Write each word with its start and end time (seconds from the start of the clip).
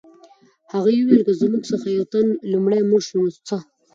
هغې 0.73 0.95
وویل 0.99 1.21
که 1.27 1.33
زموږ 1.41 1.63
څخه 1.71 1.87
یو 1.95 2.05
تن 2.13 2.27
لومړی 2.51 2.81
مړ 2.89 3.01
شو 3.07 3.17
نو 3.23 3.29
څه 3.47 3.57